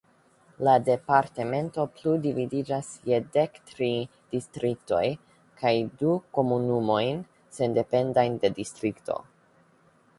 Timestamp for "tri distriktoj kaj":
3.73-5.73